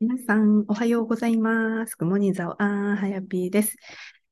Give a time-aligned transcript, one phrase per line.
[0.00, 1.96] 皆さん、おはようございます。
[1.96, 3.76] グモニザオアンハヤピーです。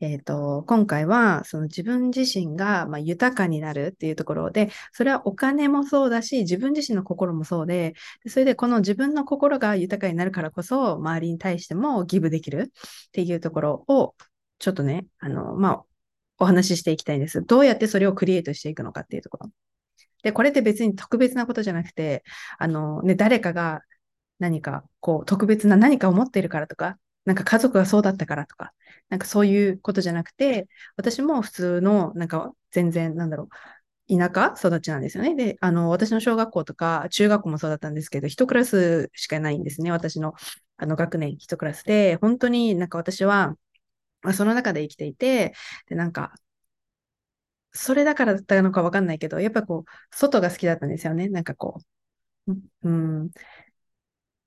[0.00, 7.95] えっ、ー、と、今回は、その自分自身が、まあ、豊かになるっていうところで、それはお金もそうだし、自分自身の心もそうで、
[8.27, 12.73] それでこの自分の心が豊かになるからこそ、周りに対してもギブできる
[13.09, 14.17] っていうところを、
[14.59, 15.85] ちょっとね、あの、まあ、
[16.39, 17.41] お話ししていきたいんです。
[17.41, 19.51] どうやってそれをクリエイトしていくのかっていうところ。
[20.25, 22.25] で、これって別に特別なことじゃなくて、
[22.59, 23.83] あの、ね、誰かが
[24.43, 28.73] 何かこう特別な何かを持っているからとか、なんか家族がそうだったからとか、
[29.09, 33.48] なんかそういうことじゃなくて、私も普通の、なんか全然、なんだろ
[34.09, 35.34] う、田舎育ちなんですよね。
[35.36, 39.91] で、あの、私の小学校とか中学校もそうだったんですけど、一クラスしかないんですね。
[39.92, 40.34] 私の、
[40.77, 43.56] あの、学年一クラスで、本当になんか私は、
[44.34, 45.55] その中で生きていて、
[45.88, 46.34] で、なんか、
[47.72, 51.28] それだからだったのかわかんないけど、やっぱこう、外が好きだったんですよね。
[51.28, 51.80] なんかこ
[52.48, 53.30] う、うん、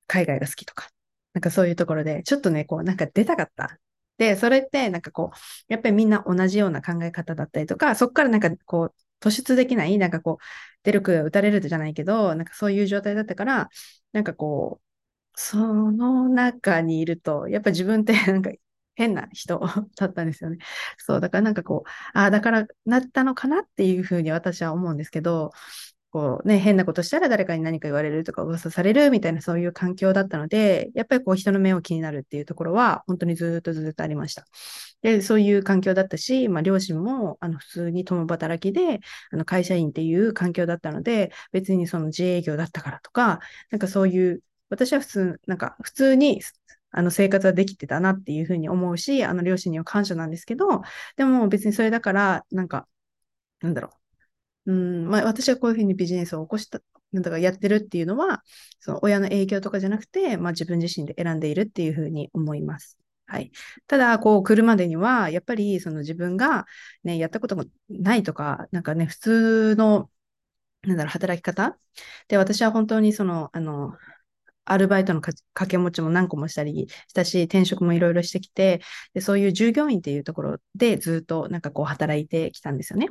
[0.07, 0.89] 海外が好きとか、
[1.33, 3.79] なんかそういうところで、ちょっとね、こう、なんか出たかった。
[4.17, 10.43] で、それって、なんかこう、やっぱりみんな同じような考え方だったりとか、そこからなんかこう、突出できない、なんかこう、
[10.83, 13.69] 出る杭打たれるじゃないけど、なんかそういう状態だったから、
[14.13, 14.85] なんかこう、
[15.39, 15.57] そ
[15.91, 18.51] の中にいると、やっぱ自分って なんか
[18.95, 19.59] 変な人
[19.97, 20.57] だったんですよね。
[20.97, 25.51] そう、だからなんかこう、ああ、だからなったのかなっていうふうに私は思うんですけど、
[26.15, 34.45] こうね、変なことしたら誰かに何か言われるとか噂されるみたいなそういう環境だったので、やっぱりこう人の目を気になるっていうところは本当にずっとずっとありました。
[35.01, 46.41] で、そういう環境だったし、まあ両親もあの普通に共働きで、あの会社員っていう環境だったので、別にその自営業だったからとか、なんかそういう、私は普通、なんか普通に
[46.91, 50.81] あの生活はできてたなっていうふうに思うし、あの両親には感謝なんですけど、
[51.17, 52.87] でも別にそれだから、なんか、
[53.61, 54.04] なんだろう、
[54.65, 58.43] うん、まあ、私がこういうふうにビジネスを起こした、なんだかやってるっていうのは、
[58.79, 62.97] その親の影響とかじゃなくて、まあ、自分自身で選んでいるっていうふうに思います。
[63.27, 63.51] はい。
[63.87, 66.65] ただ、こう来るまでには、やっぱりその自分が
[67.03, 70.09] ね、やったこともないとか、なんかね、普通の、
[70.83, 71.77] なんだろう、働き方
[72.27, 73.93] で、私は本当にその、あの、
[74.65, 78.81] アルバイトの掛け持ちも何個もしたりしたし、転職もいろいろしてきて、
[79.13, 83.09] で、そういう従業員っていうところでずっとなんかこう働いてきたんですよね。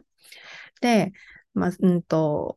[0.81, 1.13] で、
[1.55, 2.57] まあ、うんと、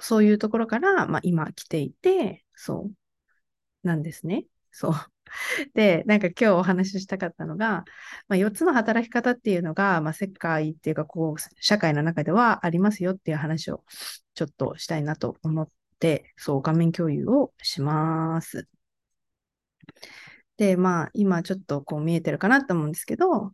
[0.00, 4.46] そういうところから、まあ、今来ていて、そう、なんですね。
[4.70, 4.92] そう。
[5.74, 7.84] で、なんか今日お話ししたかったのが、
[8.28, 13.84] まあ、4つの働き方っていうのが、まあ、世界っていうか、こう、社会の中ではありますよっていう話を
[14.34, 15.70] ちょっとしたいなと思っ
[16.00, 18.68] て、そう、画面共有をします。
[20.56, 23.52] で、まあ、今ちょっとこう見えてるかなと思うんですけど、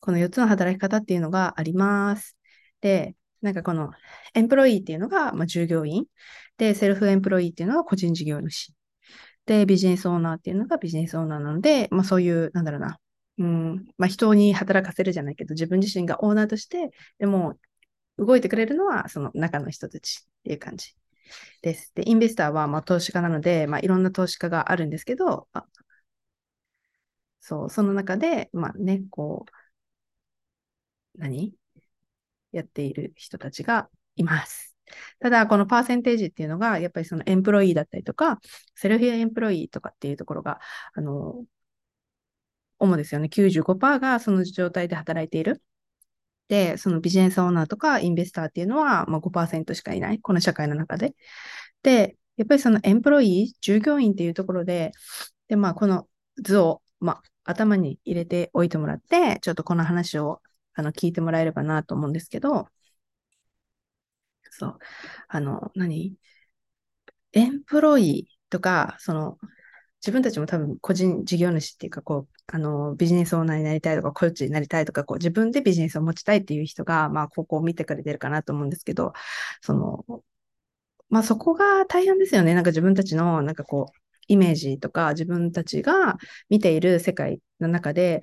[0.00, 2.37] この4つの働き方っていうのがあります。
[2.80, 3.90] で、なんかこの
[4.34, 6.06] エンプロイーっていうのが、まあ、従業員。
[6.56, 8.72] で、セルフエンプロイーっていうのが個人事業主。
[9.46, 12.98] で、ビジネスオーナーっていうのがビジネスオーナーなので、まあそういう、なんだろうな。
[13.38, 17.58] うん、まあ人に働かせるじゃないけど、自分自身がオーナーとして、でも
[18.18, 20.94] 動いてくれるのはその中の人たちっていう感じ
[21.62, 21.92] です。
[21.94, 25.64] で、インベスターはまあ投資家なので、まあいろんな投資家があるんですけど、あ
[27.40, 29.46] そう、その中で、まあね、こ
[31.16, 31.54] う、何？
[32.52, 34.76] やっている人たちがいます。
[35.20, 38.40] ただ、このパーセンテージっていうのが、やっぱりそのエンプロイーだったりとか、
[38.74, 40.60] セルフエンプロイーとかっていうところが、
[40.94, 41.44] あの、
[42.78, 43.28] 主ですよね。
[43.28, 45.62] 95%がその状態で働いている。
[46.48, 50.20] で、そのビジネスオーナーとかインベスターっていうのは、まあ、5%しかいない。
[50.20, 51.14] この社会の中で。
[51.82, 54.92] で、やっぱりそのエンプロイー、従業員っていうところで、
[55.48, 56.08] で、まあ、この
[56.42, 60.40] 図を、まあ、頭に入れておいてもらって、ちょっとこの話を
[60.78, 62.68] あの、聞いてもらえればなと思うんですけど、
[64.50, 64.78] そう、
[65.28, 66.16] あの、何？
[67.32, 69.38] エンプロイとか、その、
[70.00, 79.12] 自分たちも多分個人事業主っていうか、こう、あの、ビジネスオーナーになりたいとか、コーチになりたいとか、こう、自分でビジネスを持ちたいっていう人が、まあ、ここを見てくれてるかなと思うんですけど、
[79.62, 80.04] その、
[81.10, 82.54] まあ、そこが大変ですよね。
[82.54, 86.18] なんか自分たちの、なんかこう、イメージとか、自分たちが
[86.50, 88.22] 見ている世界の中で、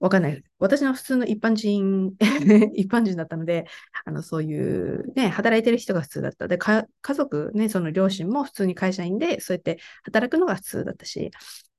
[0.00, 0.42] わかんない。
[0.58, 2.14] 私の普通の一般人
[2.74, 3.66] 一般人だったので、
[4.06, 6.48] あの、そういうね、働いてる人が普通だった。
[6.48, 11.30] で、家族ね、その両親も普通に会社員で、そうやって働くのが普通だったし、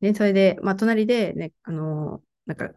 [0.02, 2.72] ね、それで、まあ、隣でね、あの、なんか、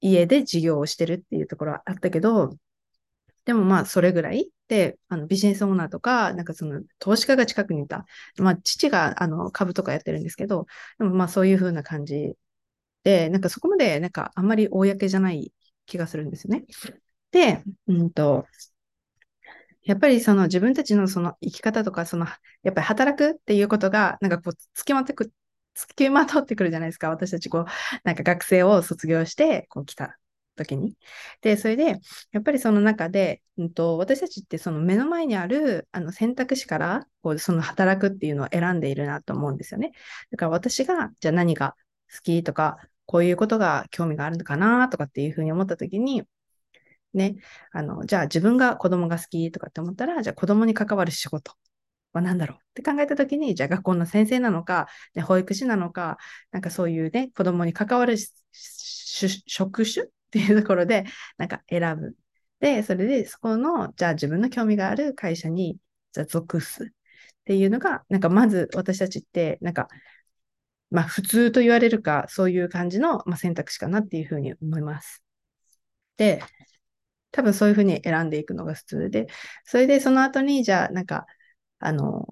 [0.00, 2.56] 家で事業をしてるっていうところはあったけど、
[3.44, 8.06] でもまあ、それぐらいで、あのビジネスオーナーとか、なんかその投資家が近くにいた。
[8.38, 10.66] まあ、父があの株とかやってるんですけど、
[10.98, 12.34] でもまあ、そういう風な感じ、
[13.30, 15.52] なんかそこまで、なんかあんまり公じゃない
[15.86, 16.64] 気がするんですよね。
[17.32, 18.46] で、うんと、
[19.84, 22.26] やっぱりその自分たちのその生き方とか、その、
[22.62, 25.32] やっぱり働くっていうことが、なんかこう、つきまってく、
[25.74, 27.10] つきまとってくるじゃないですか。
[27.10, 27.64] 私たちこう、
[28.04, 30.18] なんか学生を卒業して、こう来た
[30.56, 30.96] 時に。
[31.42, 31.98] で、それで、
[32.32, 39.92] やっぱりその中で、うんと、私たちってその目の前にあるあの選択肢から、こう、その働くっていうのを選んでいるなと思うんですよね。
[40.30, 41.76] だから私が、じゃあ何が
[42.10, 46.22] 好きとか、こういうことが興味があるのかなとかっていうふうに思った時に、
[47.14, 47.36] ね、
[47.72, 51.52] あの、じゃあ自分が子供が好きとかって思ったら、じゃあ子供に関わる仕事
[52.12, 56.18] は何だろうって考えたときに、じゃあ学校の先生なのか、ね、保育士なのか、
[56.50, 58.16] なんかそういうね、子供に関わる
[59.46, 61.04] 職種っていうところで、
[61.38, 62.16] なんか選ぶ。
[62.60, 65.78] で、それでそこの、じゃあ自分の興味がある会社に、
[66.12, 66.88] じゃあ属すっ
[67.44, 69.88] ていうのが、なんかまず私たちって、なんか、
[70.94, 75.22] まあ普通と言われるか、そういう感じの、まあ、選択肢かなっていうふうに思います。
[76.16, 76.42] で、
[77.32, 79.26] 多分そういうふうに選んでいくのが普通で、
[79.64, 81.26] それでその後に、じゃあ、なんか、
[81.80, 82.26] あの、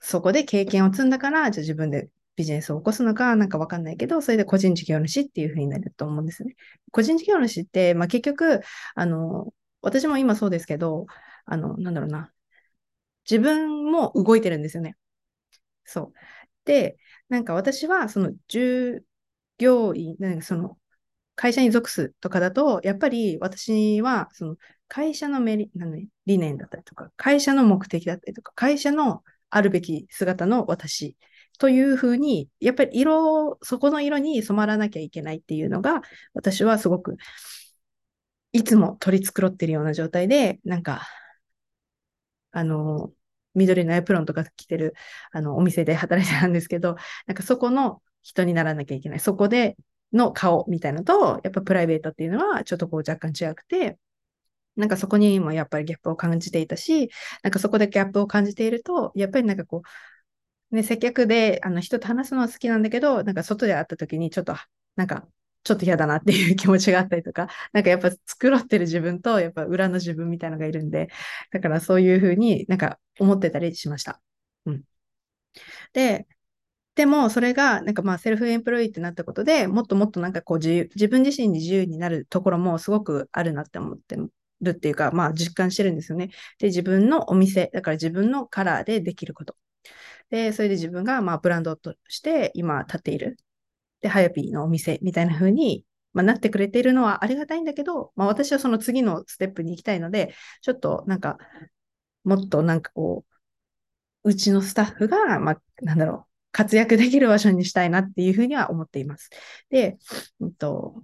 [0.00, 6.56] そこで経験を積んだから、じゃあ自分でビジネスを起こすのか、なんかわかんないけど、それで個人事業主っていうふうになると思うんですね。
[6.92, 8.60] 個人事業主って、まあ、結局、
[8.94, 11.06] あの、私も今そうですけど、
[11.46, 12.32] あの、なんだろうな。
[13.30, 14.96] 自分も動いてるんですよね。
[15.84, 16.14] そう。
[16.68, 16.98] で、
[17.30, 19.04] なんか私は、その従
[19.58, 20.78] 業員、なんかその
[21.36, 24.56] 会社に属すとかだと、やっぱり私は、その
[24.88, 25.70] 会社のメリ
[26.26, 31.16] 理念だったりとか、会社の目的だったりとか、会社のあるべき姿の私
[31.58, 36.02] というふうに、やっぱり色、そこの色に染まらなきゃいけないっていうのが、
[36.34, 37.16] 私はすごく、
[38.52, 41.06] いつも取り繕ってるような状態で、なんか、
[42.50, 43.12] あの、
[43.58, 44.94] 緑のエプロンとか着てる、
[45.32, 46.96] あの、お店で働いてたんですけど、
[47.26, 49.20] なんかそこの人にならなきゃいけない。
[49.20, 49.76] そこで
[50.12, 53.98] の顔みたいなのと、やっぱプライベートっていうのはちょっとこう若干違くて、
[54.76, 57.10] なんかそこにもやっぱりギャップを感じていたし、
[57.42, 59.82] なんかそこでギャップを感じていると、やっぱりなんかこ
[60.72, 64.56] う、ね、接客であの人と話すのは好きなんだけど、なんか外で会った時にちょっと、
[64.96, 65.26] なんか
[65.68, 71.08] ちょっと嫌だなっていう気持ちがあったりとか、 なんかやっぱ繕ってる自分と、やっぱ裏の自分みたいなのがいるんで、
[71.52, 74.20] だからそういうふうになんか思ってたりしました。
[74.66, 74.84] うん。
[75.92, 76.26] で、
[76.94, 84.16] でも、それが、なんかまあ、セルフエンプロイーってなったことで、もっともっとなんかこう自、自分自身に自由になるところもすごくあるなって思って
[84.60, 86.30] るっていうか、まあ、実感してるんですよね。
[86.58, 89.56] で、自分のお店、だから自分のカラーでできること。
[90.30, 93.38] で、それで自分がまあ、ブランドとして今立っている。
[94.00, 101.38] で、ハヤピーのお店みたいな風に、まあ、なってくれているのはありがたいんだけど、まあ、私はその次のステップに行きたいので、ちょっとなんか、
[102.24, 103.24] もっとなんかこ
[104.24, 109.30] う、うちのスタッフが、まあ、なんだろう、活躍できる場所にしたいなっていうふうには思っています。
[109.70, 109.98] で、
[110.40, 111.02] うんと、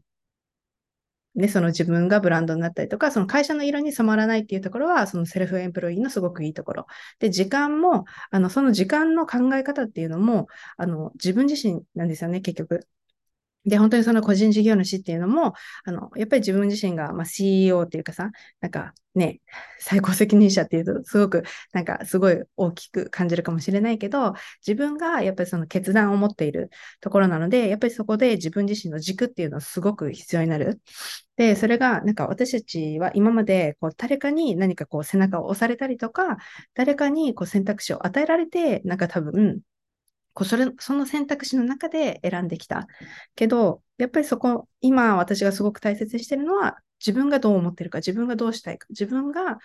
[1.35, 6.87] ね、その自分がブランドになったりとか、その会社の色に染まらないっていうところは、そのセルフエンプロイーのすごくいいところ。
[7.19, 10.47] で、時間も、あの、その時間の考え方っていうのも、
[10.77, 12.87] あの、自分自身なんですよね、結局。
[13.67, 18.31] で、本当にその個人事業主っていうのも、あの、やっぱり自分自身が、まあ、CEO っていうかさ、
[18.61, 19.41] なんかね、
[19.79, 24.35] 最高責任者っていうと、すごく、なんかすごい大きく感じるかもしれないけど、
[24.67, 26.71] 自分がやっぱりその決断を持っている
[27.01, 30.81] ところなので、やっぱりそこで自分自身の軸っていうのはすごく必要になる。
[31.37, 36.37] で、それが、なんか私たちは今まで、こう、誰かに何かこう背中を押されたりとか、
[36.75, 39.61] 誰かにこう選択肢を与えられて、なんか多分、
[40.35, 42.87] こうそれ、その選択肢の中で選んできた。
[43.37, 49.59] けど、やっぱりそこ、今私がすごく大切にしてるのは、自分がどう思ってるか、自分がどうしたいか、自分が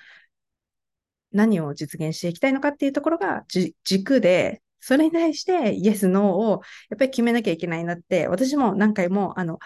[1.32, 3.46] 何を実現していきたいのかっていうところが
[3.84, 9.60] 軸で、それに対してイエス、ノーをやっぱり決めなきゃいけないなって、私も何回も、あの、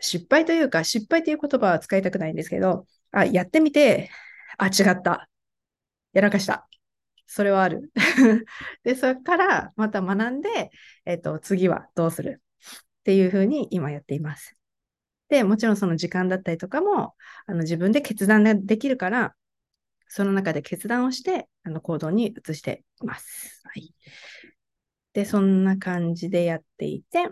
[0.00, 4.10] 失敗というか、失敗という言葉は使いたくないんですけど、あ、やってみて、
[4.58, 5.28] あ、違った。
[6.14, 6.68] やらかした。
[7.26, 7.92] それはある。
[8.84, 10.70] で、それからまた学んで、
[11.04, 12.42] えっ、と、次はどうする
[13.00, 14.56] っていうふうに今やっています。
[15.28, 17.14] で、もちろんその時間だったりとかも、
[17.46, 19.34] あの自分で決断ができるから、
[20.08, 23.62] その中で決断をして、あの行動に移しています。
[23.64, 23.94] はい。
[25.12, 27.28] で、そんな感じでやっていて、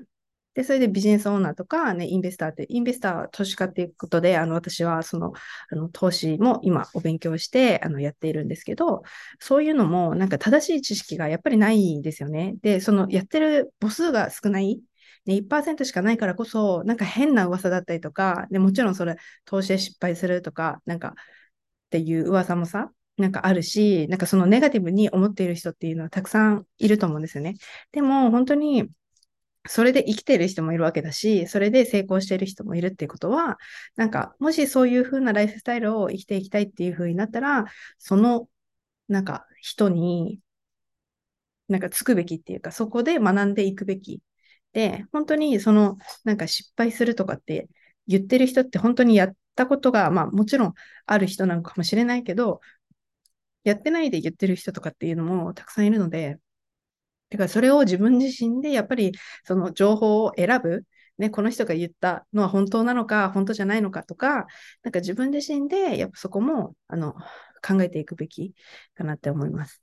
[0.54, 5.32] で、それでビジネスオーナーとか、ね、インベスターって、インベスターは投資家っていうことで、あの、私はその、
[5.71, 9.02] あの、投資も今お勉強して、あの、やっているんですけど、
[9.40, 12.56] そういうのも、なんか正しい知識がやっぱりないんですよね。
[12.62, 14.82] で、その、やってる母数が少ない。
[15.25, 21.12] ね、1%しかないからこそ、なんか変な噂だったりとか、でもちろんそれ、投資で失敗するとか、なんか、っ
[21.90, 27.54] ていう噂もさ、なんかあるし、なんかそのネガティブに思っている人っていうのはたくさんいると思うんですよね。
[27.92, 28.88] でも、本当に、
[29.69, 33.59] それで生きてる人もいるわけだし、それで成功してる人もいるっていうことは、
[33.97, 37.66] なんか、もしそういう風なライフスタイルを生きていきたいっていう風になったら、
[37.99, 38.49] その、
[39.09, 40.40] なんか、人に、
[41.69, 44.21] なんか、つくべきっていうか、そこで学んでいくべき。
[44.73, 47.69] で、本当に、その、なんか失敗するとかって
[48.07, 50.75] 言ってる人って本当にやったことが、まあ、もちろん
[51.07, 52.61] ある人なのかもしれないけど、
[53.64, 56.38] やってないで言ってる人とかっていうのもたくさんいるので、
[57.32, 59.12] だからそれを自分自身でやっぱり
[59.44, 60.84] その情報を選ぶ。
[61.18, 64.46] ね、この人が言ったのは本当なのか、本当じゃないのかとか、
[64.82, 67.12] なんか自分自身でやっぱそこもあの
[67.62, 68.54] 考えていくべき
[68.94, 69.82] かなって思います。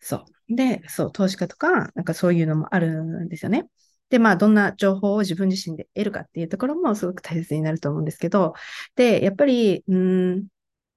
[0.00, 0.56] そう。
[0.56, 3.68] で、そう、投資家とか、なんかそういうのもあるんですよね。
[4.08, 8.54] で、まあ、どんな情報を自分自身で得るかっていうところもすごく大切になると思うんですけど、
[8.96, 10.46] で、やっぱり、うん、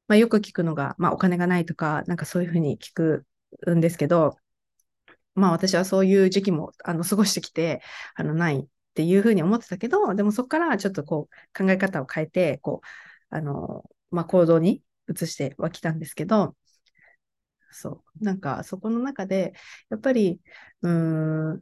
[0.07, 3.25] まあ、よく聞くのが、まあ、お金がないとか、なんかそういうふうに聞く
[3.69, 4.35] んですけど、
[5.35, 7.81] まあ私はそういう時期もあの過ごしてきて、
[8.15, 16.55] あのないっていうふうに思ってたけど、でもそこからちょっとこう考え方を変えて、こう、あの、まあ行動に移してはきたんですけど、
[17.71, 18.23] そう。
[18.23, 19.53] なんかそこの中で、
[19.89, 20.41] やっぱり、
[20.81, 21.61] うん、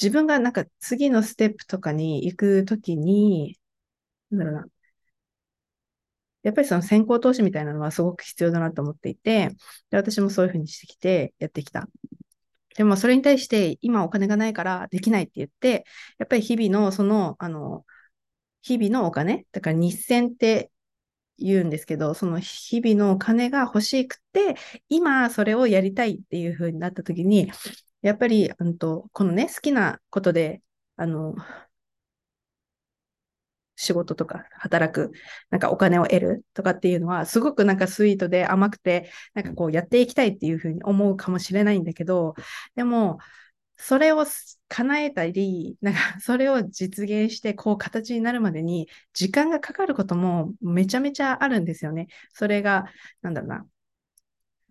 [0.00, 3.58] 自分がなんか次のステップとかに行くときに、
[4.30, 4.66] なんだろうな。
[6.42, 9.50] やっぱりその先行投資みたいなのはすごく必要だなと思っていて、
[9.90, 11.88] で私もそういうふうにしてきてやってきた
[12.76, 15.84] でもそれに対して今お金がないからできないって言って、
[16.18, 17.84] やっぱり日々のその、あの、
[18.62, 20.70] 日々のお金、だから日銭って
[21.38, 24.56] 言うんですけど、その日々のお金が欲しくて、
[24.88, 27.50] 今それをやりたいっていう風になった時に、
[28.02, 30.62] やっぱり、うんと、このね、好きなことで、
[30.96, 31.34] あの、
[33.82, 35.10] 仕事とか働く、
[35.50, 42.34] なんかお金を得るとかっていうのは、すごくなんかスイートで甘くて、なんかこうやっていきたいっていうふうに思うかもしれないんだけど、
[42.76, 43.18] でも、
[43.76, 44.24] それを
[44.68, 52.06] 叶えたり、なんかそれを実現してこう形になるまでに時間がかかることもめちゃめちゃあるんですよね。
[52.32, 52.84] それが、
[53.22, 53.66] なんだろうな。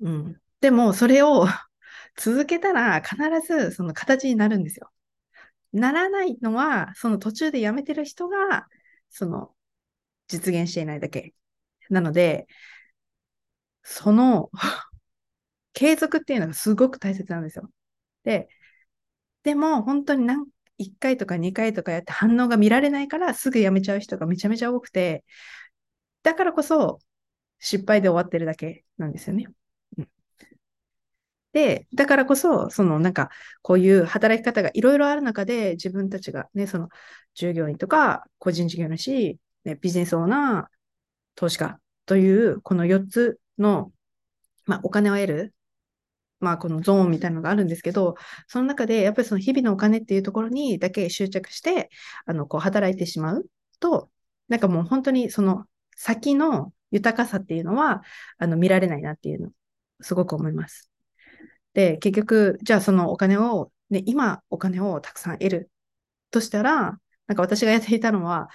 [0.01, 0.41] うん。
[0.61, 1.45] でも、それを
[2.15, 4.89] 続けたら必ずその形になるんですよ。
[5.73, 8.67] ならないのは、その途中でやめてる人が
[9.11, 9.55] その、
[10.29, 11.33] 実現していないだけ。
[11.89, 12.47] なので、
[13.83, 14.49] その
[15.73, 17.69] 継続っていうのがすごく大切なんですよ。
[18.23, 18.49] で、
[19.43, 20.47] でも本当に何、
[20.79, 25.25] 1回とか2回とかやって反応が見られないからすぐやめちゃう人がめちゃめちゃ多くて、
[26.23, 26.99] だからこそ
[27.59, 29.47] 失敗で終わってるだけなんですよね。
[31.53, 33.29] で、だからこそ、そのなんか、
[33.61, 36.89] こういう働き方がいろいろある中で、自分たちがね、その
[37.33, 40.81] 従業員とか、個人事業主、ね、ビジネスオーナー、
[41.35, 43.91] 投資家という、この4つの、
[44.65, 45.55] まあ、お金を得る、
[46.39, 48.15] まあ、このゾーンみたいなのがあるんですけど、
[48.47, 51.89] その中で、やっぱりその日々のお金っていうところにだけ執着して、
[52.25, 53.45] あの、こう、働いてしまう
[53.79, 54.09] と、
[54.47, 55.65] なんかもう本当にその
[55.95, 58.03] 先の豊かさっていうのは、
[58.37, 59.51] あの、見られないなっていうの、
[60.01, 60.90] すごく思います。
[61.73, 65.71] で、結局、じゃあそのお金を、ね、今お金をたくさん得る
[66.31, 68.49] としたら、なんか私がやっていたのは、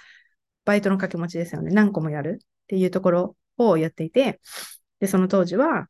[0.65, 1.71] バイトの掛け持ちですよね。
[1.71, 4.41] 何個もやるっていうところをやっていて、
[4.99, 5.87] で、その当時は、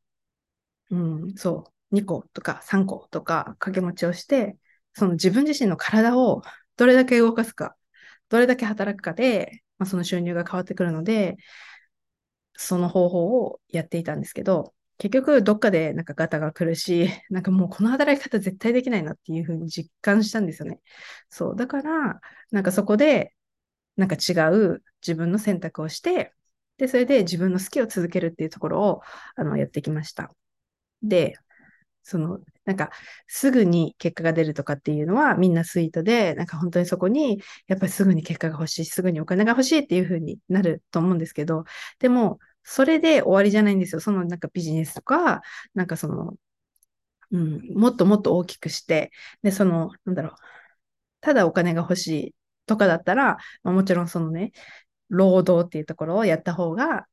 [0.92, 4.58] うん、そう、2個とか3個とか掛け持ちをして、
[4.94, 6.42] その自分自身の体を
[6.78, 7.76] どれだけ動かすか、
[8.30, 11.38] どれだけ働くかで、まあ、その収入が変わってくるので、
[12.56, 20.82] その方法をやっていたんですけど、結局どっかでなんかガタが来るし、 なんかもうこの働き方絶対できないなっていうふうに実感したんですよね。
[21.30, 21.56] そう。
[21.56, 22.20] だから、
[22.52, 23.34] なんかそこで、
[23.98, 26.34] なんか違う自分の選択をして、
[26.78, 29.02] で、それで自分の好きを続けるっていうところを、
[29.36, 30.32] あの、やってきました。
[31.04, 31.36] で、
[32.04, 32.92] その、なんか、
[33.28, 41.66] すぐに結果が出るとかっていうのはみんなスイートで、なんか本当にそこに、やっぱりすぐに結果が欲しい、すぐにお金が欲しいっていうふうになると思うんですけど、
[42.00, 42.40] でも、
[42.70, 44.02] それで終わりじゃないんですよ。
[44.02, 45.42] そのなんかビジネスとか、
[45.74, 46.36] なんかその、
[47.32, 50.34] うん、もっともっと大きくして、で、その、なんだろう、
[51.22, 54.52] ただお金が欲しいとかだったら、まあ、もちろんそのね、
[55.10, 57.08] 労働っていうところをやった方が、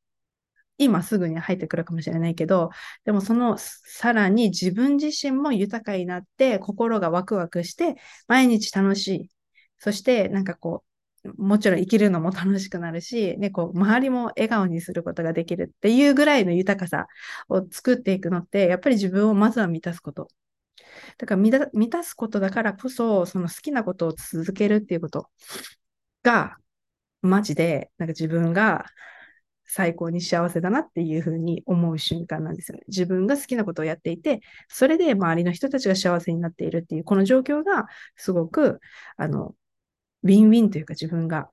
[0.79, 2.71] 今すぐに入ってくるかもしれないけど、
[3.05, 7.97] でもそのさらに自分自身も豊かになって、心がワクワクして、
[8.29, 9.31] 毎日楽しい。
[9.79, 10.94] そしてなんかこう、
[11.37, 17.07] もちろん生きるのも楽しくなるし、 ね、こう、周りも笑顔にすることができるっていうぐらいの豊かさ
[17.49, 20.29] を作っていくのって、やっぱり自分をまずは満たすこと。
[21.19, 25.29] だから満たすことだからこそ、その好きなことを続けるっていうこと
[26.23, 26.57] が、
[27.23, 28.87] マジで、なんか自分が
[29.67, 32.85] 最高に幸せだなっていうふうに思う瞬間なんですよね。
[32.89, 38.81] 自分が好きなことをやっていて、それで周りの人たちが幸せになっているっていう、この状況がすごく、
[39.17, 39.55] あの、
[40.25, 41.51] ウィンウィンというか自分が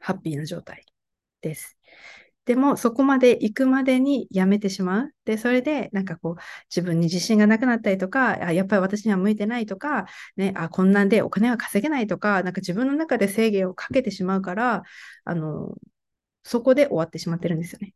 [0.00, 0.84] ハッピーな状態
[1.40, 1.76] です。
[2.46, 5.12] でも、そこまで行くまでにやめてしまう。
[5.24, 10.06] で、それで、なんかこう、自分に自信がなくなったりとか、あやっぱり私には向いてないとか、
[10.36, 14.84] ね、あ、こんなんでお金は稼げないとか、なんか自分の中で制限をかけてしまうから、
[15.24, 15.76] あの、
[16.44, 17.94] そこで終わってしまってるんですよね。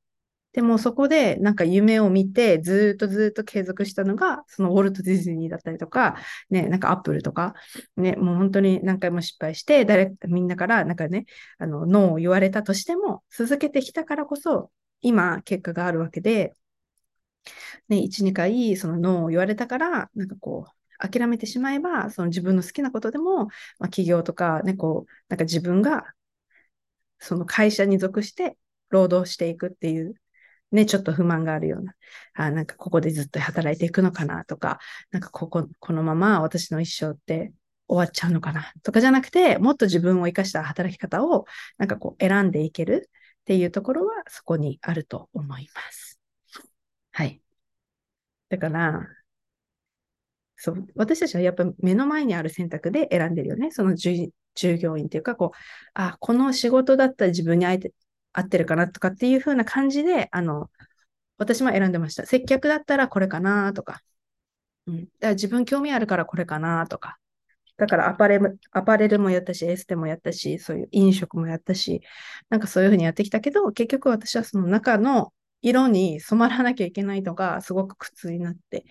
[0.53, 6.17] でもそこでなんか夢を見てずっとずっと継続したのが、そのウォルト・ディズニーだったりとか、
[6.51, 7.55] ね、なんかアップルとか、
[7.97, 11.27] ね、もう本当に何回も失敗して、誰、みんなからなんかね、
[11.59, 16.55] あの、ノーを言われたとしても、続けてきたからこそ、今、結果があるわけで、
[17.89, 26.05] ね、1、2回、そのノーを言われたから、なんかこう、諦めてしまえば、その自分の好きなことでも、まあ、企業とかね、こう、なんか自分が、
[27.19, 28.57] その会社に属して
[28.89, 30.15] 労働していくっていう
[30.73, 31.95] ね、ちょっと不満があるような、
[32.35, 34.79] あなんかここでずっと働いていくのかなとか、
[35.11, 37.53] なんかここ、このまま私の一生って
[37.89, 41.47] 終わっちゃうのかなとかじゃなくて、もっと自分を生かした働き方を
[41.79, 43.11] なんかこう選んでいける
[43.41, 46.21] っていうところはそこにあると思います。
[47.13, 47.43] はい。
[48.49, 49.07] だから、
[50.57, 53.71] そう、私たちはやっぱ目の前にある選択で選んでるよね。
[53.71, 54.31] その従
[54.79, 55.57] 業員っていうか、こう、
[55.95, 57.75] あ、この仕事だったら自分に合
[58.33, 60.71] 合ってるかなとかっていう風な感じで、あの、
[61.39, 62.27] 私も選んでました。
[62.27, 64.03] 接客だったらこれかなとか。
[64.87, 64.97] うん。
[64.99, 67.19] だから自分興味あるからこれかなとか。
[67.77, 72.03] だからアパレルアパレルもやったし、エステもやったし、そういう飲食もやったし、
[72.51, 75.33] なんかそういう風にやってきたけど、結局私はその中の
[75.63, 78.85] 色に染まらなきゃいけないのがすごく苦痛になって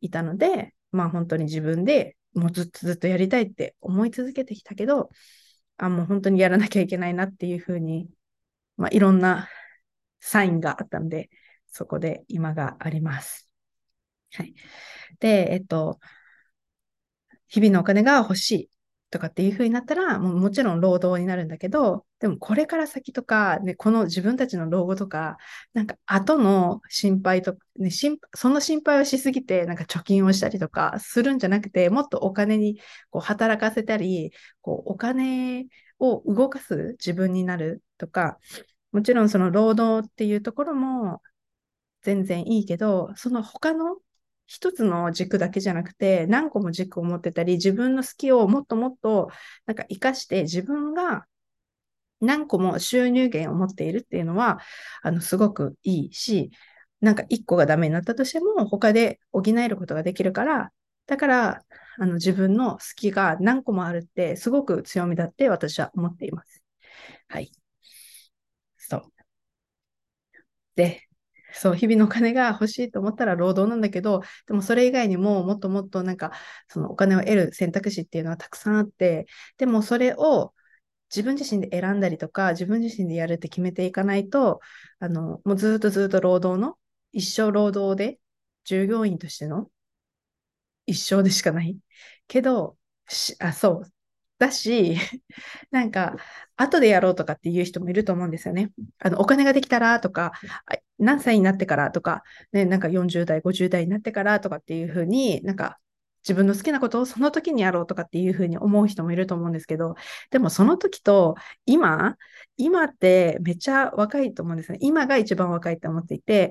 [0.00, 5.10] いたので、まあ本当に自分でもうずっとずっとやりたいって思い続けてきたけど、
[5.76, 8.08] あ、もう本当にやらなきゃいけないなっていう風に
[8.76, 9.48] まあ、いろんな
[10.20, 11.30] サインがあったんで、
[11.70, 13.48] そこで今があります。
[14.32, 14.54] はい。
[15.20, 16.00] で、えっと、
[17.48, 18.70] 日々のお金が欲しい
[19.10, 25.36] とかっていう風になったら、ももちろん労働になるんだけど、でもこれから先とか、ね、この自分たちの老後とか、
[25.72, 27.90] なんか後の心配と、ね、
[28.34, 35.66] その心配をしすぎて、なんか貯金をしたりとかするんじゃなくて、もっとお金にこう働かせたり、こうお金
[36.12, 38.38] を動かす自分になるとか、
[38.92, 41.22] もちろんその労働っていうところも
[42.02, 43.96] 全然いいけど、その他の
[44.46, 49.30] 一つの軸だけじゃなくて、何個も軸を持ってたり、自分の好きをもっともっと
[49.66, 51.26] なんか活かして自分が
[52.20, 54.60] 何個も収入源を持っているっていうのは、
[55.02, 56.50] あの、すごくいいし、
[57.00, 60.72] なんか一個がダメになったとしても、他で補えることができるから、
[61.06, 61.64] だから、
[61.98, 66.62] あの、自分の好きが何個もあるって、すごく強みだって私は思っています。
[67.28, 67.52] はい。
[68.78, 69.24] そう。
[70.76, 71.02] で、
[71.52, 76.32] そう、日々のお金が欲しいと思ったら労働なんだけど、でもそれ以外にももっともっとなんか、
[76.68, 79.26] そのお金を得る選択肢っていうのはたくさんあって、
[79.58, 80.52] でもそれを
[81.14, 84.60] 自分自身で選んだりとか、自分自身でやるって決めていかないと、
[85.00, 86.78] あの、もうずっとずっと労働の、
[87.12, 88.20] 一生労働で、
[88.64, 89.70] 従業員としての
[90.86, 91.78] 一生でしかない。
[92.26, 92.76] けど、
[93.40, 93.92] あ、そう。
[94.38, 94.96] だし、
[95.70, 96.16] なんか、
[96.56, 98.72] 後でやろうとかっていう人もいると思うんですよね。
[98.98, 100.32] あの、お金ができたらとか、
[100.98, 105.78] 何歳になってからとか、ね、なんか40代、50代になってからとかっていうふうに、なんか、
[106.24, 109.94] 自分の好きなことをその時にやろうとかっていうふうに思う人もいると思うんですけど、
[110.30, 111.34] でもその時と
[111.66, 112.16] 今、
[112.56, 114.78] 今ってめっちゃ若いと思うんですね。
[114.80, 116.50] 今が一番若いって思っていて、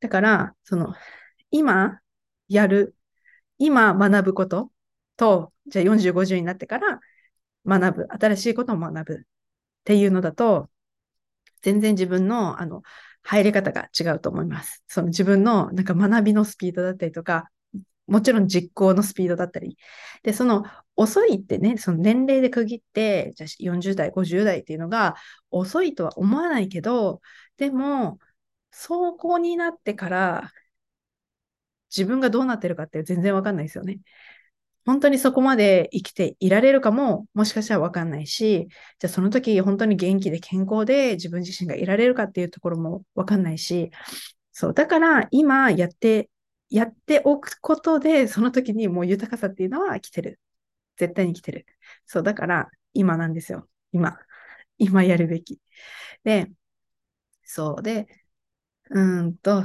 [0.00, 0.94] だから、その、
[1.50, 2.00] 今
[2.48, 2.94] やる、
[3.58, 4.70] 今学ぶこと
[5.16, 7.00] と、じゃあ40、50になってから
[7.66, 9.18] 学ぶ、新しいことを学ぶっ
[9.84, 10.70] ていうのだと、
[11.62, 12.82] 全然自分の、あの、
[13.22, 14.82] 入り方が違うと思います。
[14.88, 17.50] その自分のなんか学びのスピードだったりとか、
[18.06, 19.76] もちろん実行のスピードだったり。
[20.22, 20.64] で、その
[20.96, 25.16] 遅いってね、その年齢で区切って、じゃあ40代、50代っていうのが
[25.50, 27.20] 遅いとは思わないけど、
[27.58, 28.18] でも、
[28.70, 30.52] 走行になってから
[31.94, 34.00] 自分がどうなってるかって全然わかんないですよね。
[34.86, 43.90] 本当にそこまで生きていられるかも、もしかしたらわかんないし、じゃあその時本当に元気で健康で自分自身がいられるかっていうところもわかんないし、
[44.52, 46.30] そう、だから今やって
[46.70, 50.40] やっておくことで、その時にもう豊かさっていうのは来てる。
[50.96, 51.66] 絶対に来てる。
[52.06, 53.68] そう、だから今なんですよ。
[53.92, 54.18] 今。
[54.78, 55.60] 今やるべき。
[56.24, 56.50] で、
[57.44, 58.08] そうで、
[58.90, 59.64] うんと、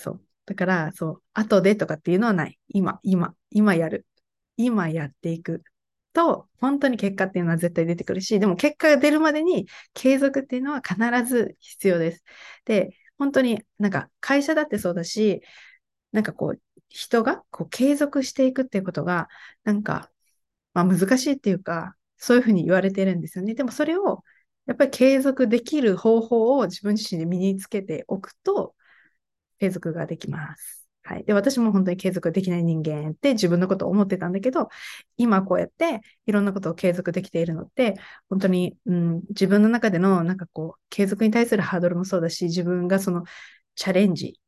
[0.00, 0.22] そう。
[0.46, 2.58] だから、そう、後でとかっていうのはない。
[2.68, 4.06] 今、今、今やる。
[4.56, 5.62] 今やっていく。
[6.12, 12.24] と、本当に結果っていうのは絶対出てくるし、でも結果が出るまでに継続っていうのは必ず必要です。
[12.64, 15.42] で、本当になんか会社だってそうだし、
[16.12, 19.28] なんかこう、人がこう継続していくっていうことが、
[19.64, 20.10] なんか、
[20.74, 23.54] まあ難しいっていうか、そういうふうに言われてるんですよね。
[23.54, 24.24] でもそれを、
[24.66, 28.74] やっぱり継続できる方法を自分自身で身につけておくと、
[29.60, 30.88] 継続ができます。
[31.02, 31.24] はい。
[31.24, 34.68] で、私も本当に継続できない人間って自分のことを思ってたんだけど、
[35.16, 37.96] 今こうやっていろんなことを継続できているのって、
[38.28, 43.24] 本当に、うん、自分の中でのなんかこう、継続に対するハードルもそうだし、自分がその
[43.74, 44.40] チャレンジ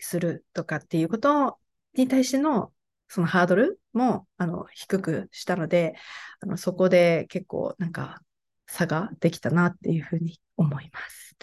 [0.00, 1.58] するとかっていうこと
[1.94, 2.72] に対しての
[3.08, 5.94] そのハードルもあの低くしたので、
[6.40, 8.22] あのそこで結構なんか
[8.66, 11.36] 差ができたなっていうふうに思います。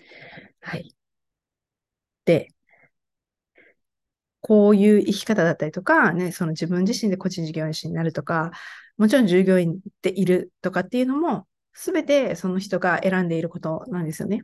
[0.62, 0.96] はい。
[2.26, 2.50] で、
[4.50, 8.50] こういう生き方だったりとか、ね、その自分自身で個人事業主になるとか、
[8.98, 14.42] もちろん従業員でいるとかっていうのも、すべてその人が選んでいることなんですよね。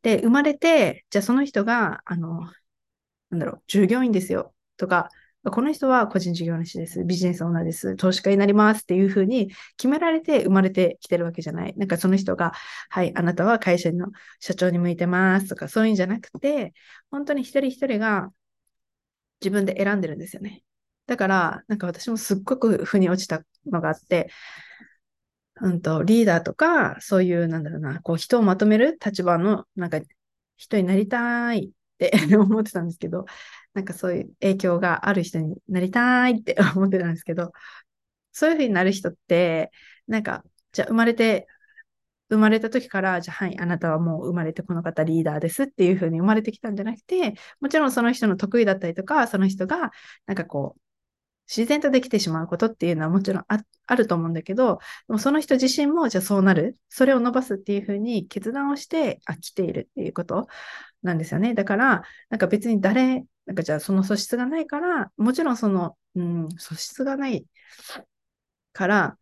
[0.00, 2.50] で、生まれて、じゃあその人が、あの、
[3.28, 5.10] なんだろう、従業員ですよとか、
[5.50, 7.04] この人は個人事業主です。
[7.04, 7.94] ビジネスオーナーです。
[7.96, 11.74] 投資家になりますっていうふうに決められて生まれてきてるわけじゃない。
[11.76, 12.54] なんかその人が、
[12.88, 14.06] はい、あなたは会社の
[14.40, 16.72] 社長に向いてますとか、そういうんじゃなくて、
[17.10, 18.32] 本当に一人一人が
[19.40, 20.62] 自分で選んでるんですよね。
[21.06, 24.30] だから、なんか私もすっごく腑に落ちたのがあって、
[25.60, 30.00] うんと、リーダーとか、そういう、なんだろうな、こう人をまとめる立場の、なんか
[30.56, 33.24] 人になりたいって 思ってたんですけど、
[33.72, 37.52] なんかそういう影響がある人になりたいって 思ってたんですけど、
[38.32, 39.72] そういうふうになる人って、
[40.08, 41.48] なんか、じゃあ生まれて、
[42.28, 49.92] 生まれた時から、じゃあはい、あなたはもう生まれてこの方リーダーですっていうふうに生まれてきたんじゃなくて、もちろんその人の得意だったりとか、その人が、
[50.26, 50.80] なんかこう、
[51.48, 60.48] 自然とできてしまうことっていうのはもちろんあると思うんだけど、でもその人自身もじゃあそうなる、それを伸ばすっていうふうに決断をして飽きているっていうこと
[61.02, 61.54] なんですよね。
[61.54, 67.46] だから、なんか別に誰、なんかじゃあその素質がないから、もちろんその、うん、素質がない
[68.72, 69.18] から、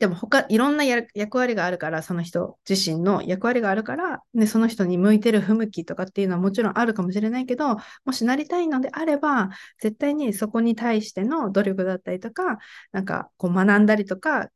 [0.00, 12.58] でも他、いろんな役割があるから、その人自身の役割があるから、ね、その人に向いてる不向きとかっていうのはもちろんあるかもしれないけど、もしなりたいのであれば、絶対にそこに対しての努力だったりとか、
[12.92, 14.48] なんかこう学んだりとか、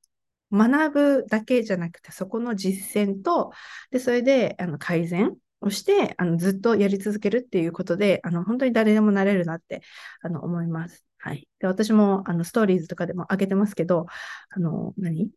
[0.51, 3.53] 学ぶだけじゃなくて、そこの実践と、
[3.91, 9.83] で、それであの改善をして、あのずっとやり続けるっていうことで、あの本当に誰でもなれるなって
[10.23, 11.05] あの思います。
[11.25, 11.49] はい。
[11.59, 14.07] で、私も、あの、ストーリーズとかでも上げてますけど、
[14.51, 15.31] あの、何？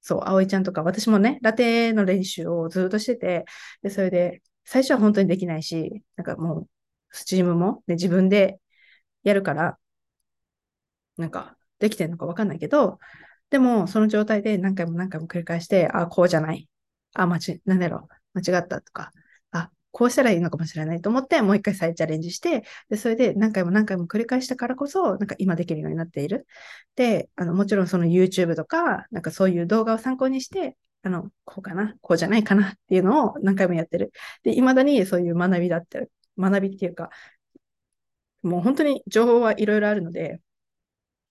[0.00, 3.44] そう、葵ちゃんとか、私もね、ラテの練習をずっとしてて、
[3.82, 6.68] で、それで、最初は本当にできないし、なんかもう、
[7.10, 8.60] スチームも、ね、自分で
[9.24, 9.78] やるから、
[11.16, 12.98] なんか、できてるのかわかんないけど、
[13.50, 16.68] でも、その状態で何回も何回も繰り返して、あ、こうじゃない。
[17.14, 19.12] あ、間違、なんだろう、間違ったとか、
[19.92, 26.46] こうしたらいいのかもしれないと思って、もう一回再チャレンジして、で、それで何回も何回も繰り返したからこそ、なんか今できるようになっている。
[26.96, 34.12] で、あの、もちろんその YouTube とか、なんかそういう動画を参考にして、あの、こうかな、こうじゃないかなっていうのを何回もやってる。
[34.42, 37.10] で、未だにそういう学びだって、学びっていうか、
[38.42, 40.40] もう本当に情報はいろいろあるので、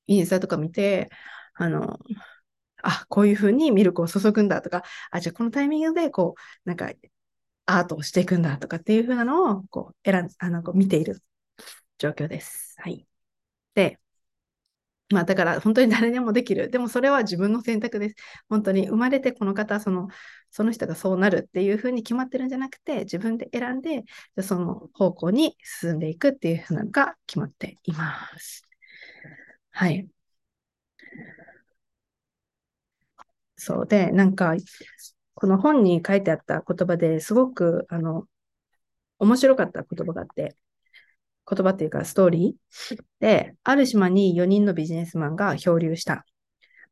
[0.08, 1.10] インスタとか見て、
[1.56, 2.00] あの、
[2.84, 6.92] あ、こういうふうにミルクを注ぐんだとか、あ、じゃあこのタイミングで、こう、なんか
[7.66, 11.22] アートをしていくんだとかっていう風なのをこう選んあのこう見ている
[12.00, 12.76] 状況です。
[12.80, 13.08] はい。
[13.76, 14.00] で、
[15.10, 16.70] まあだから本当に誰でもできる。
[16.70, 18.16] でもそれは自分の選択です。
[18.50, 20.08] 本当に生まれてこの方、その、
[20.52, 24.04] その人がそうなるっていう風に決まってるんじゃなくて、自分で選んで、
[24.42, 28.64] その方向に進んでいくっていう風なのが決まっています。
[29.72, 30.10] はい。
[33.58, 34.56] そうで、なんか、
[35.42, 38.28] この本に書いてあった言葉ですごく、あの、
[39.18, 40.56] 面白かった言葉があって、
[41.50, 46.28] 言葉っていうかストーリーで、ある島に4人のビジネスマンが漂流した。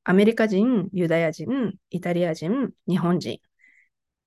[0.03, 3.39] アメリカ人、ユダヤ人、イタリア人、日本人。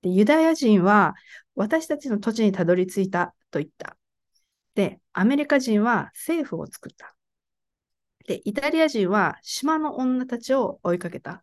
[0.02, 1.14] でユダヤ人は
[1.56, 3.96] 私たちの土地にたどり着いたと言った。
[4.76, 7.16] で、アメリカ人は政府を作った。
[8.28, 11.42] で、イタリア人は島の女たちを追いかけた。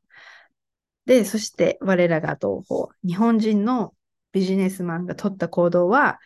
[1.10, 3.96] で、そして我らが同胞、日本人の
[4.32, 6.20] ビジネスマンが取った行動は、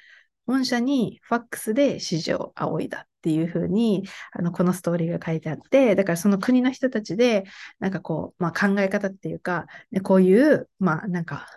[0.46, 7.46] 本社にファックスで指示を仰いだっていうふうに、あの、このストーリーが書いてあって、だからその国の人たちで、
[7.80, 11.48] なんかこう、まあ考え方っていうか、ねこういう、まあなんか、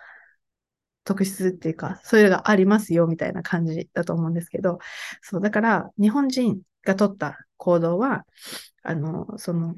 [1.03, 4.79] 特質っていうか、そういうのがありますよみたいな感じだと思うんですけど、
[5.21, 8.25] そう、だから日本人が取った行動は、
[8.83, 9.75] あの、その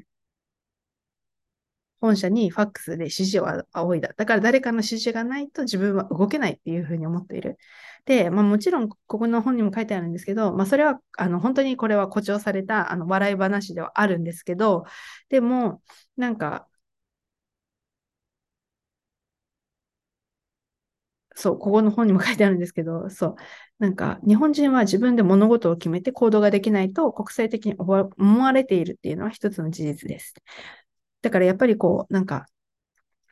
[2.00, 4.10] 本社にファックスで指示を仰いだ。
[4.16, 7.58] だから誰かの指示がないと自分は動けないっていうふうに思っている。
[8.06, 14.84] で、まあもちろんここの本にも書いてあるんですけど、まあそれは、あの、本当にこれは誇張された、あの、笑い話ではあるんですけど、
[15.28, 15.82] でも、
[16.16, 16.66] なんか、
[21.36, 23.36] そう、ここの本にも書いてあるんですけど、そう、
[23.78, 30.34] なんか、日本人は自分で物事を決めて行動ができないと国際的に思われているっていうのは一つの事実です。
[31.22, 32.46] だからやっぱりこう、なんか、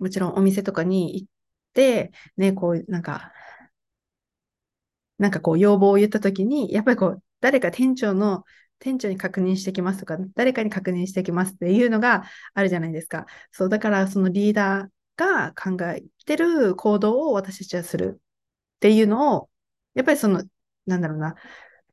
[0.01, 1.29] もちろんお店とかに行っ
[1.75, 3.33] て、ね、こう、なんか、
[5.19, 8.45] なんかこう要望を言ったときに、やっぱりこう、誰か店長の、
[8.79, 12.25] 店長に確認してきますとか、誰かに確認してきますっていうのが
[12.55, 13.27] あるじゃないですか。
[13.51, 18.21] そう、だからそのリーダーが考えてる行動を私たちはする
[18.77, 19.51] っていうのを、
[19.95, 20.45] やっぱりその、
[20.87, 21.35] なんだろうな、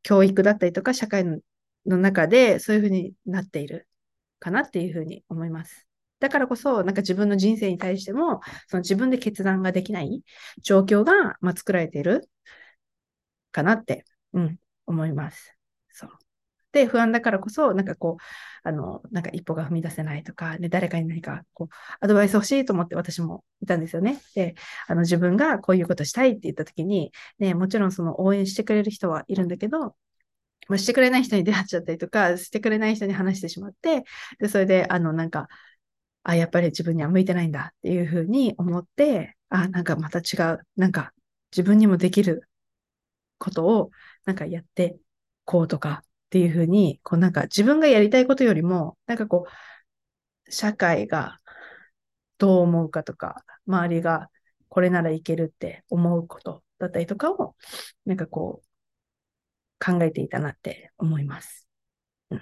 [0.04, 3.88] 教育だったりとか社会の中でそういうふうになっている
[4.40, 5.85] かなっていうふうに思います。
[6.20, 10.24] だからこそ、なんか自分の人生に対しても、その自分で決断ができない
[10.62, 12.30] 状況が、まあ、作られている
[13.52, 15.56] かなって、うん、思います。
[15.92, 16.10] そう。
[16.72, 18.24] で、不安だからこそ、なんかこう、
[18.68, 24.20] あの、なんか一歩が踏み出せないとか、ね、誰かに何か、こう、アドバイス欲しいと思って私もいたんですよね。
[24.36, 24.56] で、
[24.88, 29.96] あの、自分がこういうことしたいって言った時に、ね、もちろんその応援してくれる人はいるんだけど、
[30.68, 34.04] まあ、してくれない人に出会っちゃったりとか、してくれない人に話してしまって、
[34.40, 35.48] で、それで、あの、なんか、
[36.26, 41.14] あ、やっぱり自分には向いてないんだっていうふうに思って、あ、なんかまた違う、なんか
[41.52, 42.50] 自分にもできる
[43.38, 43.92] ことを、
[44.26, 44.98] なんかやって
[45.46, 49.46] こうとかっていうふうに、こうなんか自分がやりたいことよりも、なんかこ
[50.48, 51.40] う、社会が
[52.40, 54.32] どう思うかとか、周りが
[54.70, 57.56] これならいけるって思うことだったりとかを、
[58.06, 61.68] なんかこう、考えていたなって思います。
[62.32, 62.42] うん、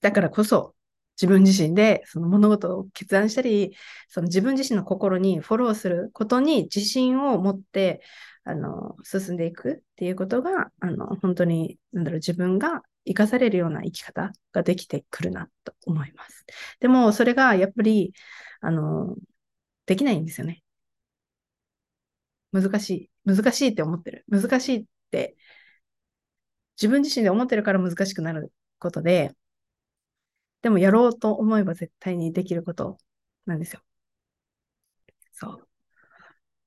[0.00, 0.74] だからこそ、
[1.16, 3.76] 自分自身でその物事を決断したり、
[4.08, 8.02] その自分自身の心にフォローすることに自信を持って、
[8.44, 16.44] あの、進んでいくっていうことが、あの、本当に、なんだろう、自分が生かされるような生き方ができてくるなと思います。
[16.80, 18.12] でも、それがやっぱり、
[18.60, 19.16] あの、
[19.86, 20.62] できないんですよね。
[22.52, 23.10] 難しい。
[23.24, 24.24] 難しいって思ってる。
[24.28, 25.36] 難しいって、
[26.76, 29.34] 自分自身で思ってるから難しくなることで、
[30.64, 32.98] でもやろうと思えば絶対にできること
[33.46, 33.82] なんですよ。
[35.32, 35.68] そう。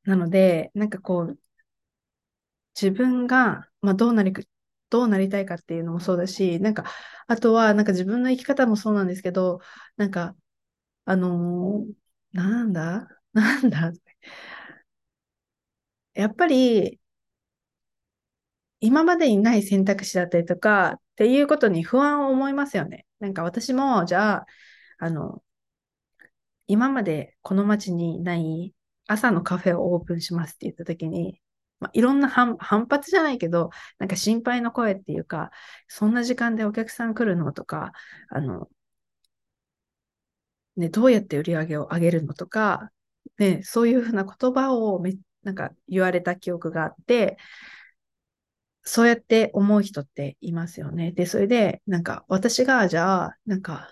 [0.05, 1.39] なので、なんかこう、
[2.79, 4.33] 自分が、まあ、どうなり、
[4.89, 6.85] どうなりたいかっていうのもそうだし、なんか、
[7.27, 9.59] あとは、なんか自分の生き方もそうなんですけど、
[9.97, 10.35] なんか、
[11.05, 11.93] あのー、
[12.37, 13.09] なんだ？
[13.33, 13.93] なんだ？
[16.13, 16.99] やっぱり、
[18.79, 23.06] 今までにない選択肢だったりとか、っていうことに不安を思いますよね。
[23.19, 24.47] なんか私も、じゃあ、
[24.99, 25.43] あの、
[26.67, 28.73] 今までこの街にない
[29.07, 31.41] 朝のカフェをオープンしますって言った時に、
[31.79, 35.51] まあ、いろんな反発じゃないけど、なんか心配の声っていうか、
[35.87, 37.93] そんな時間でお客さん来るのとか、
[38.29, 38.69] あの、
[40.75, 42.91] ね、どうやって売り上げを上げるのとか、
[43.37, 47.37] ね、そういうふうな言葉をめなんか言われた記憶があって、
[48.87, 51.11] そうやって思う人っていますよね。
[51.11, 53.89] で、それで、なんか私がじゃあ、なんか、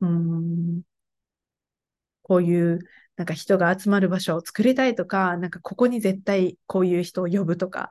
[0.00, 0.82] うーん、
[2.22, 2.78] こういう
[3.16, 7.90] なんか人が集まる場所を作りたいとか、なんかここに絶対こういう人を呼ぶとか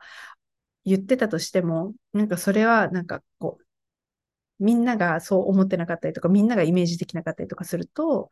[0.84, 8.30] 言ってたとしても、なんかそれはなんかこう、みんながそう思ってなかったりとか、みんながイメージできなかったりとかすると、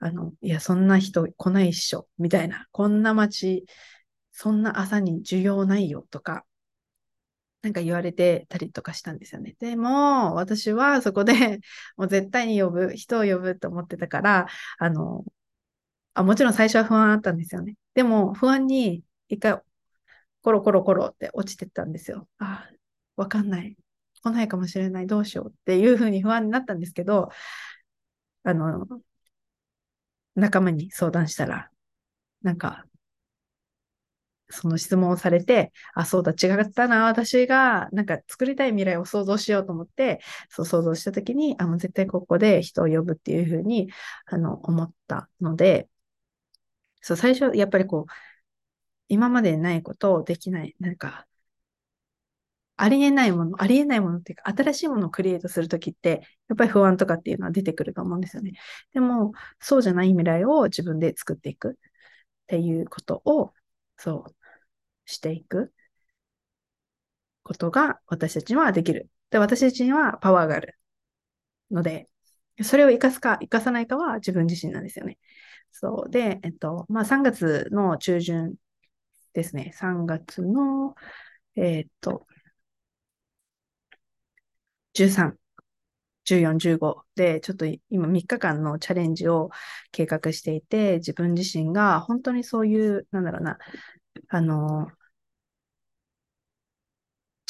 [0.00, 3.66] あの、いや、そんな人来ないっしょ、みたいな、こんな街、
[4.34, 6.44] そんな朝に需要ないよとか、
[7.62, 9.56] なんか言われてたりとかしたんですよね。
[9.58, 11.32] でも、私はそこで
[11.96, 15.24] もう絶対に呼ぶ、人を呼ぶと思ってたから、あの、
[16.14, 17.76] あ、もちろん最初は不安あったんですよね。
[17.94, 19.60] でも、不安に一回、
[20.42, 22.28] コロコロコロって落ちてったんですよ。
[22.38, 22.68] あ、
[23.16, 23.76] わかんない。
[24.22, 25.06] 来ないかもしれない。
[25.06, 27.30] どうしようっていうふうに不安になったんですけど、
[28.42, 28.86] あの、
[30.36, 31.70] 仲間に相談したら、
[32.42, 32.86] なんか、
[34.50, 43.90] その質問をされて、あ、そうだ、違ったな、私が、なんか作りたい未来を想像しようと思って、そう想像したときに、あ、もう絶対ここで人を呼ぶっていうふうに、
[44.26, 45.88] あの、思ったので、
[47.00, 48.12] そう、最初、やっぱりこう、
[49.08, 51.26] 今までないことをできない、なんか、
[52.76, 58.52] ありえないもの、ありえないものっていうか、新しいものをクリエイトするときって、やっぱり不安とかっていうのは出てくると思うんですよね。
[58.92, 61.74] でも、そうじゃない未来を自分で作っていくっ
[62.48, 63.52] ていうことを、
[63.96, 64.36] そう、
[65.06, 65.72] していく
[67.42, 69.10] ことが私たちにはできる。
[69.30, 70.76] で、私たちにはパワーがある
[71.70, 72.08] ので、
[72.64, 75.18] それを活かすか、活かさないかは自分自身なんですよね。
[75.72, 76.10] そう。
[76.10, 78.56] で、えっと、まあ、3月の中旬
[79.34, 79.72] ですね。
[79.74, 80.94] 3月の、
[81.56, 82.26] えっと、
[84.92, 85.38] 13、
[86.24, 89.50] 14、15で、ちょっと今3日間のチャレンジを
[89.92, 93.58] 計画していて、自分自身が本当にそういう、なんだろうな、
[94.28, 94.88] あの、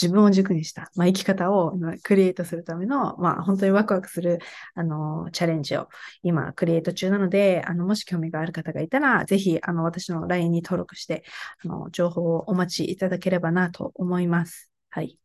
[0.01, 4.41] 自分を軸にした、まあ、生き方をクリエイトするための、まあ、本当にワクワクする、
[4.75, 5.89] あの、チャレンジを
[6.23, 11.23] 今、クリエイト中なので、あの、もし興味がある方がいたら、ぜひ、あの、私の LINE に登録して、
[11.65, 14.73] あの、情報をお待ちいただければなと思います。
[14.91, 15.17] はい。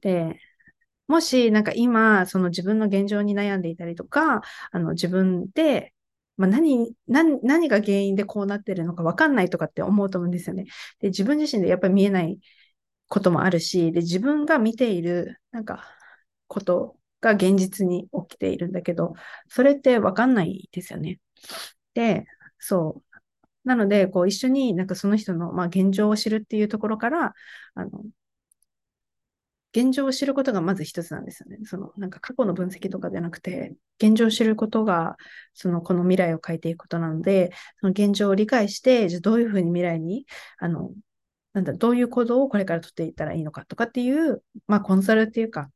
[0.00, 0.40] で、
[1.08, 4.42] もし、なんか今、その自分の現状に悩んでいたりとか、
[4.72, 5.94] あの、自分で、
[6.36, 10.66] まあ、何、何、何が原因でこうなってるのかわかんないとかって思うと思うんですよね。
[11.00, 12.38] で、自分自身でやっぱり見えない
[13.08, 15.84] こともあるし、で、自分が見ている、なんか、
[16.48, 19.14] ことが現実に起きているんだけど、
[19.48, 21.20] それってわかんないですよね。
[21.94, 22.26] で、
[22.58, 23.18] そう。
[23.64, 27.34] なので、こう、一緒になんかその人の、まあ、現状を知るっていうところから、
[27.74, 28.04] あの、
[29.78, 31.58] 現状を知ることがまず一つなんですよね。
[31.64, 35.16] その、なんか過去の分析とかじゃなくて、現状を知ることが、
[35.54, 40.26] その、この未来を変えていくことなので、その現状を理解して、じゃどういうふうに未来に、
[40.58, 40.92] あの、
[41.52, 45.70] なんだ、どういう行動をこれから取っていったらいいのかとかっていう、まあ、コンサルっていうか、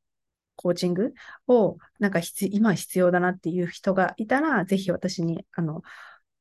[0.57, 1.15] コーチング
[1.47, 5.83] を、なんか、今必要だなっていう人がいたら、ぜひ私に、あの、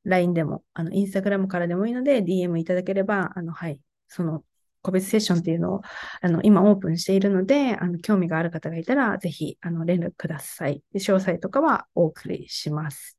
[0.04, 4.43] LINE でも、あの、インスタグラムからでもいいので、DM いただければ、あの、はい、その、
[4.82, 5.82] 個別セッションっていうのを、
[6.22, 10.84] あの、今オープンしているので、あの、興味がある方がいたら、ぜひ、あの、連絡ください。
[10.94, 13.17] で詳細とかはお送りします。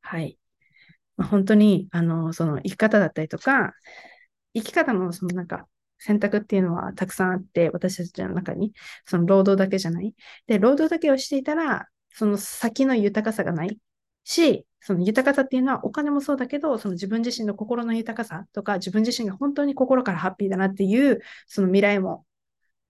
[0.00, 0.38] はい。
[1.16, 3.74] まあ、本当に、あの、その生き方だったりとか、
[4.54, 5.68] 生き方のそのなんか
[5.98, 8.72] 選択っていうのはたくさんあって、私たちの中に、
[9.06, 10.14] その労働だけじゃない。
[10.46, 13.78] で、労働だけをしていたら、その先の豊かさがない
[14.30, 22.24] し、その豊かさっていうのはお金もそうだけど、その自分自身の心の豊かさとか、自分自身が本当に心からハッピーだなっていう、その未来も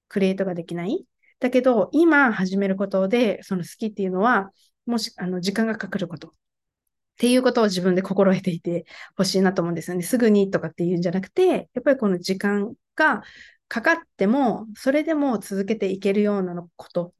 [0.09, 1.05] クリエイトができない。
[1.40, 4.53] だけど、今始めることで、その好きっていうのは、
[4.87, 6.29] もし、あの、時間がかかること。
[6.29, 6.33] っ
[7.16, 10.03] ていうことを自分で心得ていてほしいなと思うんですよね。
[10.03, 13.22] すぐにとかっていうんじゃなくて、やっぱりこの時間が
[13.68, 17.14] かかっても、それでも続けていけるようなこと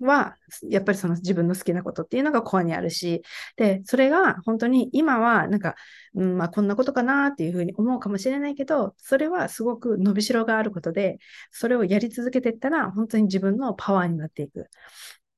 [0.00, 0.36] は、
[0.68, 3.22] やっぱりその自分の好きなことっていうのがコアにあるし、
[3.56, 5.74] で、それが本当に今はなんか、
[6.14, 11.18] うん、まあこんなことかなっていうふうに思うかもしれないけど、それはすごく伸びしろがあることで、
[11.50, 14.68] それをやり続けていったら、本当に自分のパワーになっていく。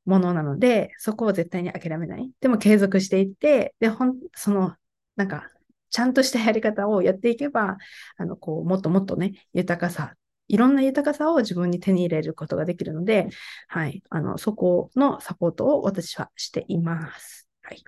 [0.07, 2.31] ものなので、そこを絶対に諦めない。
[2.41, 4.75] でも継続していって、で、ほん、その、
[5.17, 5.51] なんか、
[5.91, 7.77] ちゃんとしたやり方をやっていけば、
[8.17, 10.15] あの、こう、もっともっとね、豊かさ、
[10.49, 13.29] いろんな豊かさを自分に手に入れることができるので、
[13.69, 17.49] はい、あの、そこのサポートを私はしています。
[17.63, 17.83] はい。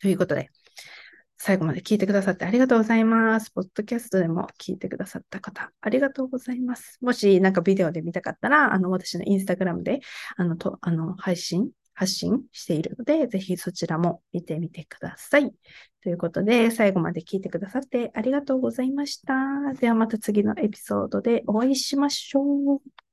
[0.00, 0.50] ということで、
[1.42, 3.50] 最後まで聞いてくださってありがとうございます。
[3.50, 6.98] ポッドキャストでも聞いてくださった方、ありがとうございます。
[7.00, 10.00] もしなんかビデオで見たかったら、あの、私のインスタグラムで、
[10.36, 11.70] あの、と、あの、配信、
[12.00, 15.52] 発信しているので、ぜひそちらも見てみてください。
[16.02, 19.34] ということで、最後まで聞いてくださってありがとうございました。
[19.78, 23.09] ではまた次のエピソードでお会いしましょう。